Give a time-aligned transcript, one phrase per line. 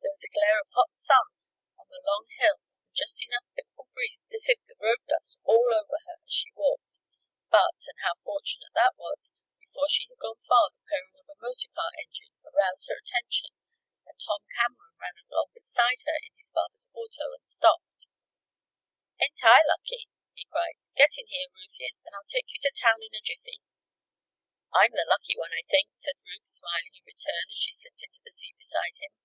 [0.00, 1.26] There was a glare of hot sun
[1.80, 5.64] on the long hill and just enough fitful breeze to sift the road dust all
[5.72, 7.00] over her as she walked.
[7.48, 9.32] But and how fortunate that was!
[9.64, 13.56] before she had gone far the purring of a motor car engine aroused her attention
[14.04, 18.04] and Tom Cameron ran along beside her in his father's auto and stopped.
[19.24, 20.76] "Ain't I lucky?" he cried.
[21.00, 23.58] "Get in here, Ruthie, and I'll take you to town in a jiffy."
[24.70, 28.20] "I'm the lucky one, I think," said Ruth, smiling in return as she slipped into
[28.22, 29.16] the seat beside him.